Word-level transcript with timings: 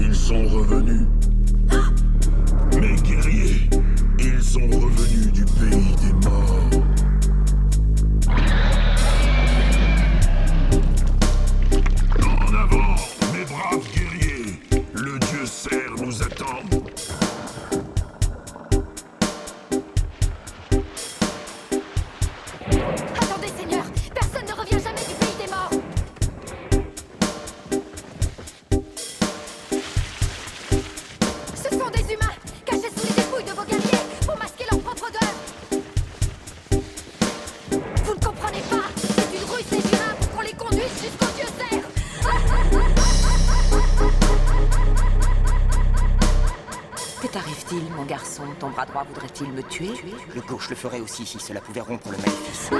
Ils 0.00 0.14
sont 0.14 0.46
revenus. 0.46 1.06
Mes 2.80 2.94
guerriers, 3.02 3.68
ils 4.20 4.42
sont 4.42 4.60
revenus 4.60 5.32
du 5.32 5.44
pays 5.44 5.87
Que 47.58 47.70
t'arrive-t-il, 47.70 47.96
mon 47.96 48.04
garçon? 48.04 48.42
Ton 48.60 48.70
bras 48.70 48.86
droit 48.86 49.04
voudrait-il 49.04 49.52
me 49.52 49.62
tuer? 49.62 49.90
Le 50.34 50.40
gauche 50.42 50.70
le 50.70 50.76
ferait 50.76 51.00
aussi 51.00 51.26
si 51.26 51.40
cela 51.40 51.60
pouvait 51.60 51.80
rompre 51.80 52.08
le 52.10 52.16
maléfice. 52.18 52.70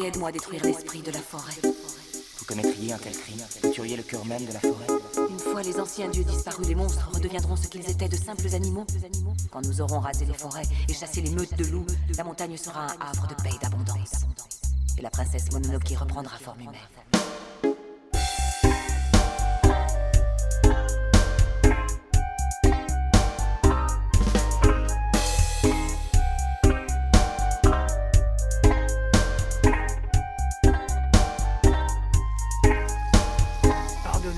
Et 0.00 0.06
aide-moi 0.06 0.28
à 0.28 0.32
détruire 0.32 0.64
l'esprit 0.64 1.02
de 1.02 1.10
la 1.10 1.18
forêt. 1.18 1.54
Vous 1.62 2.44
commettriez 2.46 2.92
un 2.92 2.98
tel 2.98 3.12
crime 3.12 3.42
Vous 3.62 3.70
tueriez 3.70 3.96
le 3.96 4.02
cœur 4.02 4.24
même 4.26 4.44
de 4.44 4.52
la 4.52 4.60
forêt 4.60 4.86
Une 5.28 5.38
fois 5.38 5.62
les 5.62 5.78
anciens 5.78 6.08
dieux 6.08 6.24
disparus, 6.24 6.66
les 6.66 6.74
monstres 6.74 7.10
redeviendront 7.12 7.56
ce 7.56 7.68
qu'ils 7.68 7.88
étaient 7.88 8.08
de 8.08 8.16
simples 8.16 8.54
animaux. 8.54 8.86
Quand 9.50 9.62
nous 9.62 9.80
aurons 9.80 10.00
rasé 10.00 10.24
les 10.24 10.34
forêts 10.34 10.66
et 10.88 10.92
chassé 10.92 11.20
les 11.20 11.30
meutes 11.30 11.54
de 11.54 11.64
loups, 11.66 11.86
la 12.16 12.24
montagne 12.24 12.56
sera 12.56 12.86
un 12.86 12.96
havre 13.00 13.26
de 13.28 13.34
paix 13.42 13.50
et 13.54 13.62
d'abondance. 13.62 14.24
Et 14.98 15.02
la 15.02 15.10
princesse 15.10 15.50
Mononoke 15.52 15.94
reprendra 15.98 16.36
forme 16.38 16.60
humaine. 16.60 17.19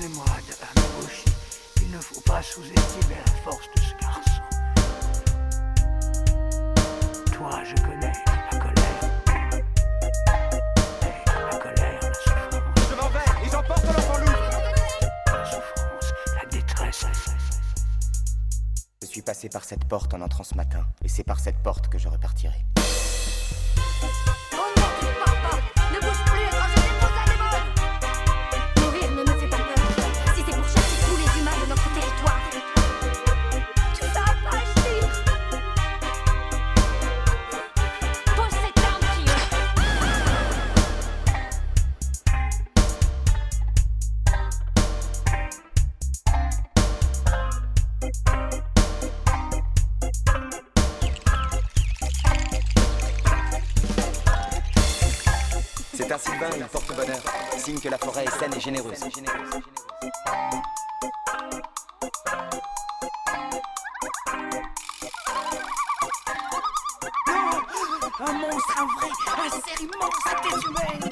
Pardonnez-moi, 0.03 0.25
Yamabushi. 0.49 1.25
Il 1.81 1.91
ne 1.91 1.97
faut 1.97 2.21
pas 2.21 2.41
sous-estimer 2.41 3.15
la 3.25 3.31
force 3.43 3.69
de 3.73 3.81
ce 3.81 3.93
garçon. 4.01 4.41
Toi, 7.31 7.63
je 7.63 7.75
connais 7.81 8.11
la 8.51 8.59
colère. 8.59 8.99
Et 11.03 11.29
la 11.29 11.57
colère, 11.57 11.99
la 12.01 12.13
souffrance. 12.13 12.89
Je 12.89 12.95
m'en 12.95 13.09
vais 13.09 13.45
et 13.45 13.49
j'emporte 13.49 13.85
l'enfant 13.85 14.17
loup 14.19 14.31
La 15.27 15.45
souffrance, 15.45 16.13
la 16.35 16.49
détresse. 16.49 17.05
Je 19.01 19.07
suis 19.07 19.21
passé 19.21 19.47
par 19.47 19.63
cette 19.63 19.85
porte 19.85 20.13
en 20.13 20.21
entrant 20.21 20.43
ce 20.43 20.55
matin, 20.55 20.85
et 21.03 21.07
c'est 21.07 21.23
par 21.23 21.39
cette 21.39 21.61
porte 21.63 21.87
que 21.87 21.97
je 21.97 22.09
repartirai. 22.09 22.65
Un 56.13 56.17
sylvain, 56.19 56.49
une 56.55 56.67
porte-bonheur, 56.67 57.21
signe 57.57 57.79
que 57.79 57.89
la 57.89 57.97
forêt 57.97 58.25
est 58.25 58.39
saine 58.39 58.53
et 58.55 58.59
généreuse. 58.59 58.99
Un 68.19 68.33
monstre, 68.33 68.77
un 68.77 68.85
vrai, 68.85 69.09
un 69.27 69.49
ser 69.49 69.83
immense 69.83 70.13
à 70.25 70.35
tête 70.35 70.63
humaine. 70.65 71.09